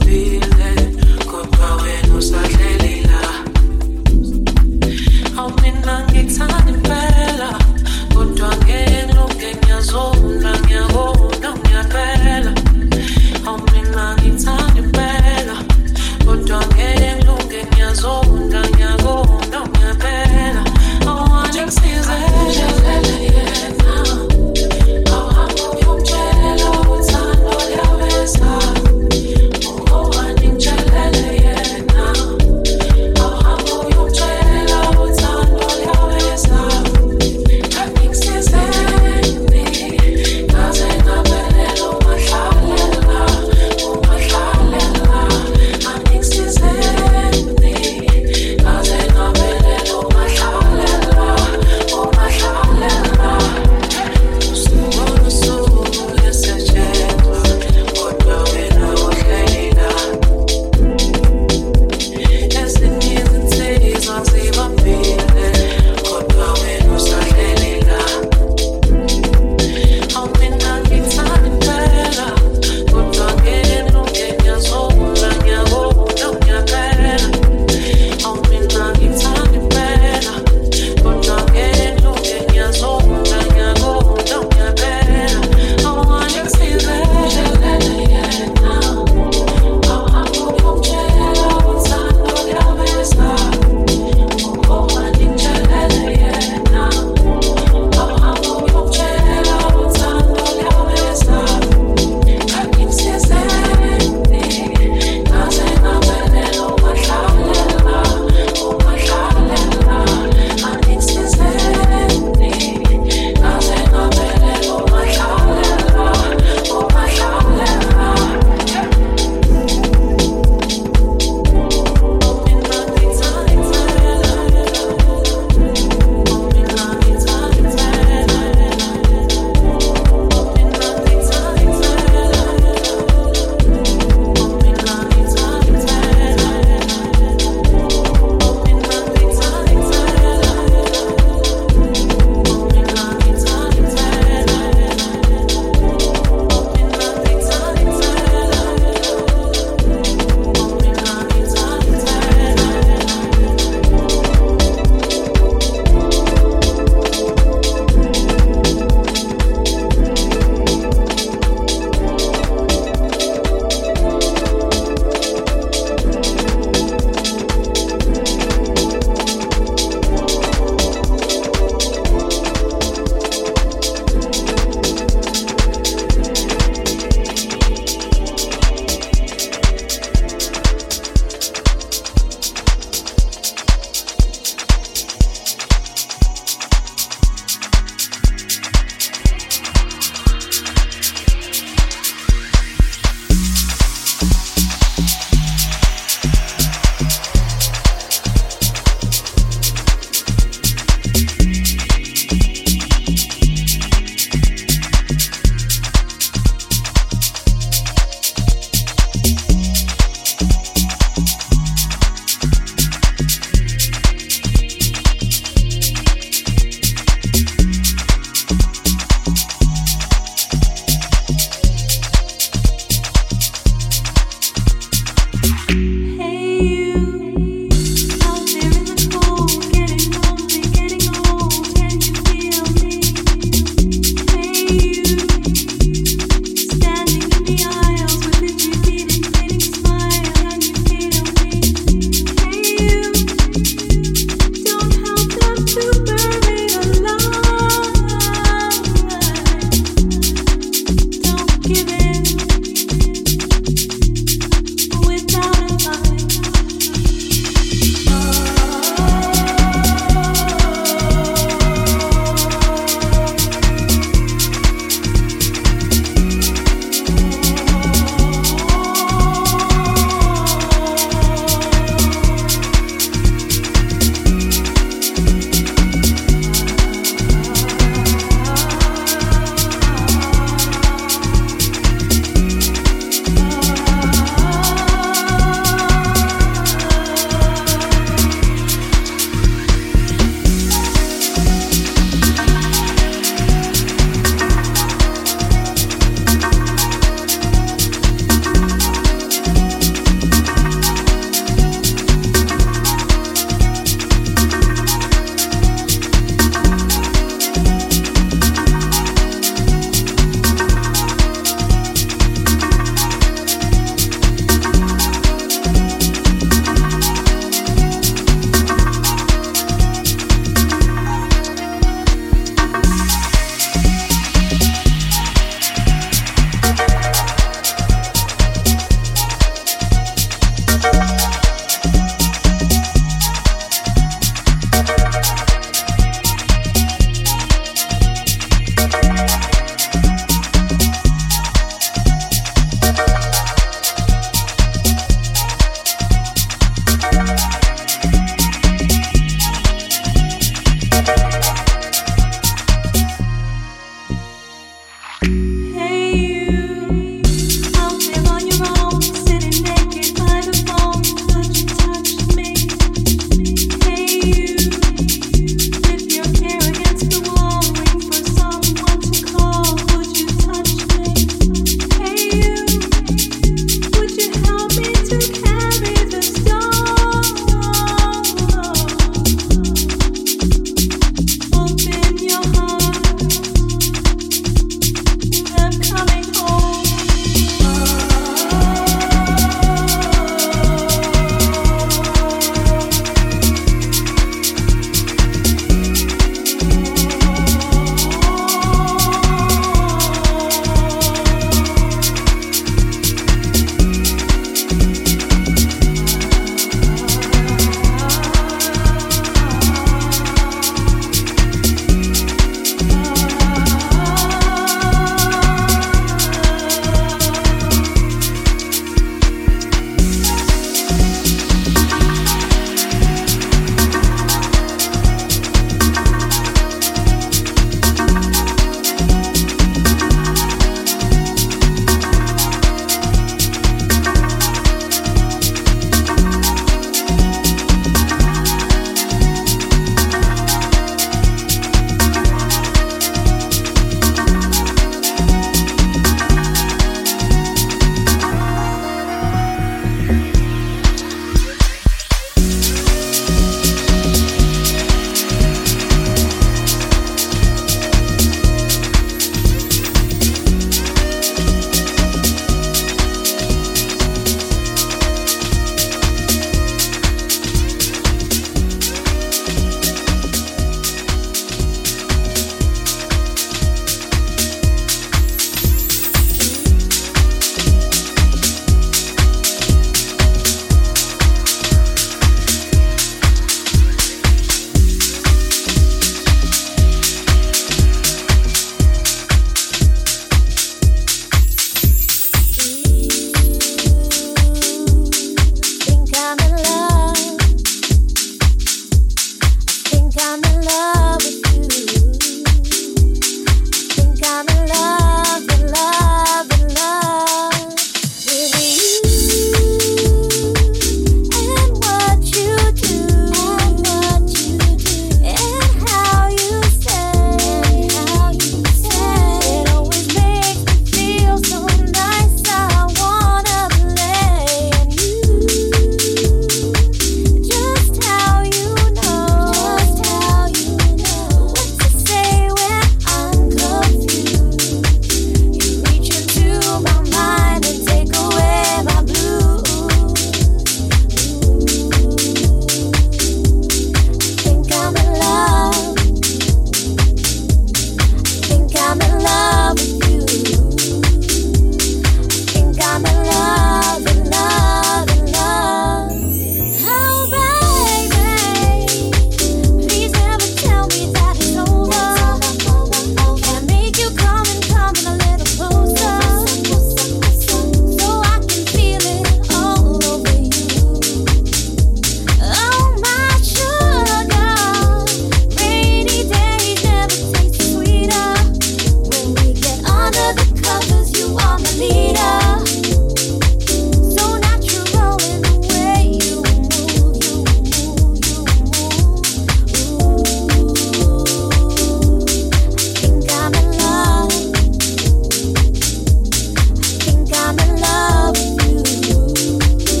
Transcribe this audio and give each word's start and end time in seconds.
feeling. 0.00 0.71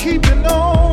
keeping 0.00 0.46
on. 0.46 0.89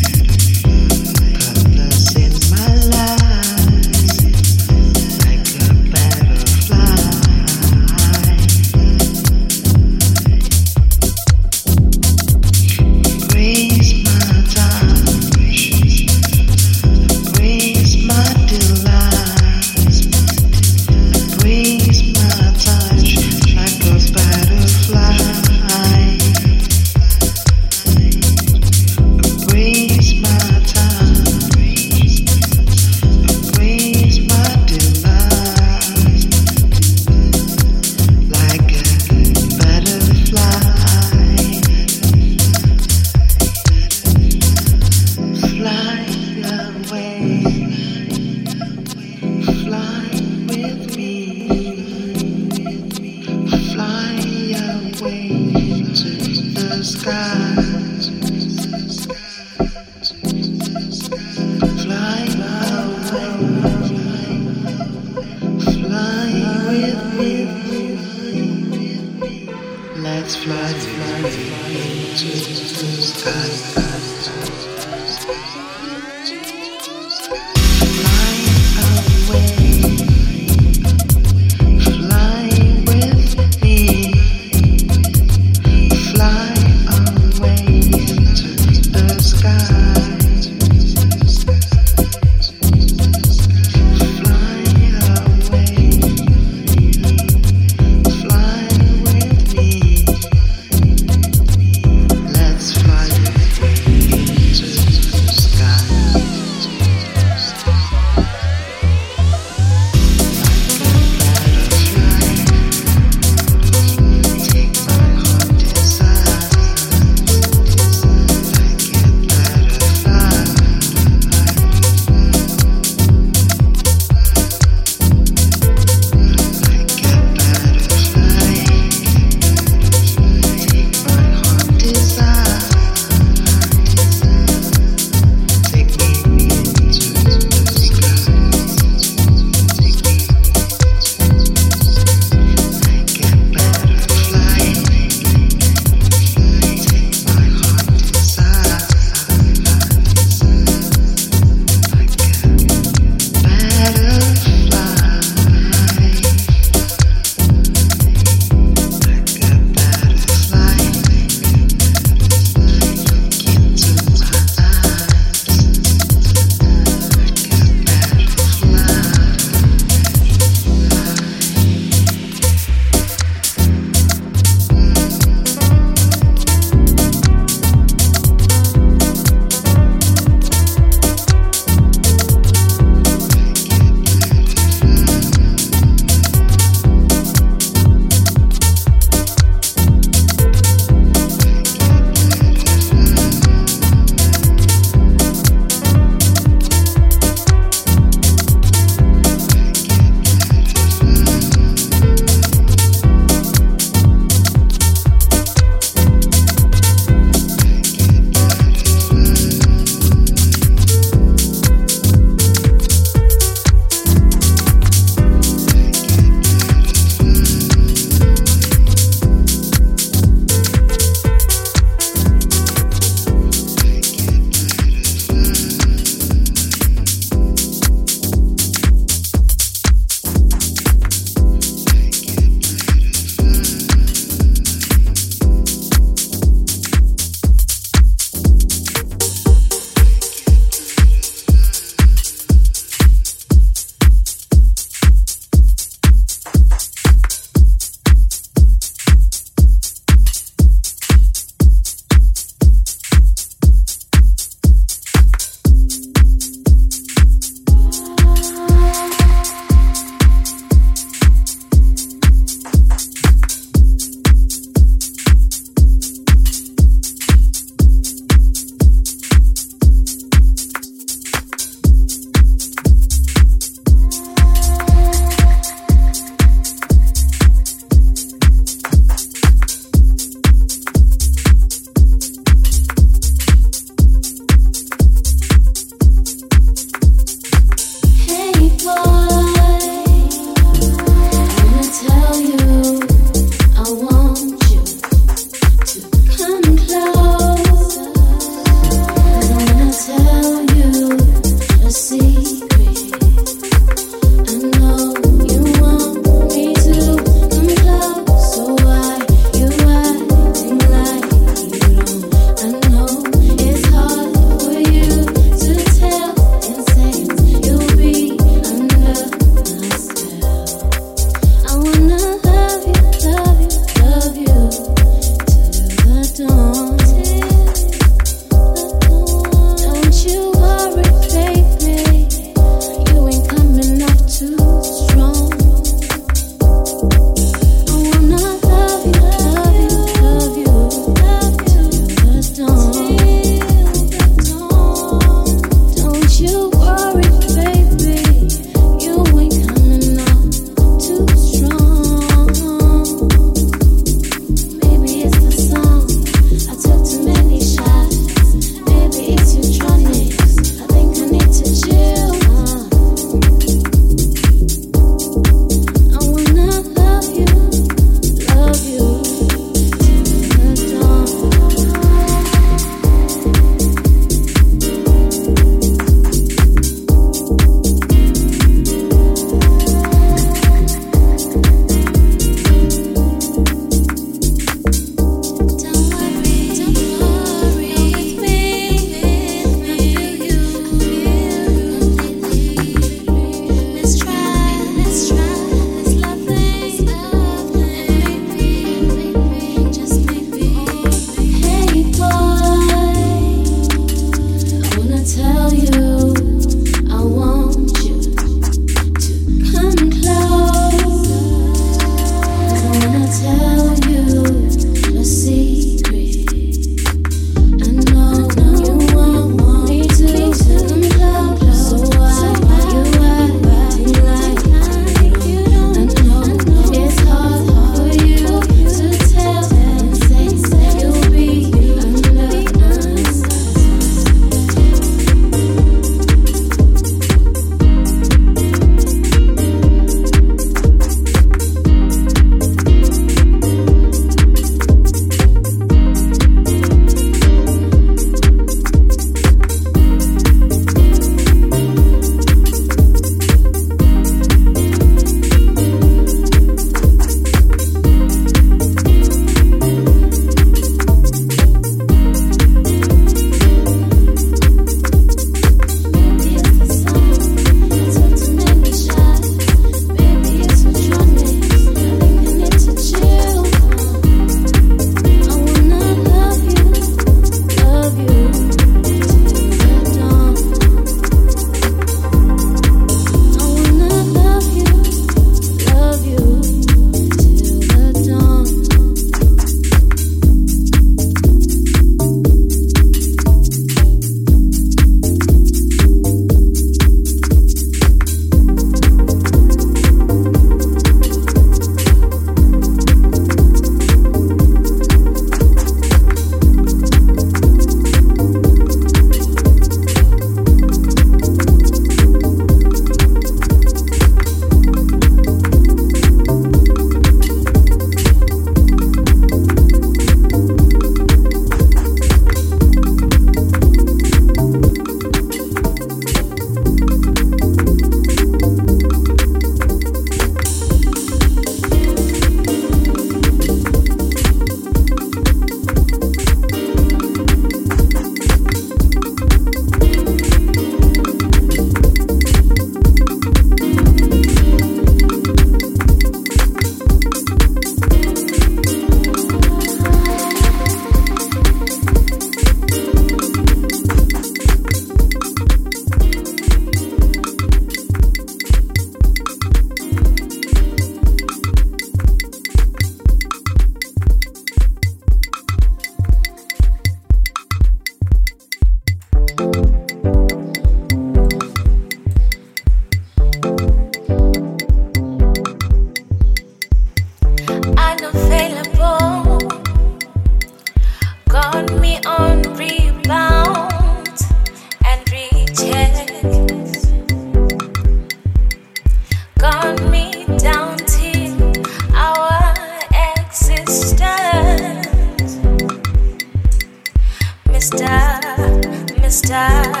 time. 599.51 600.00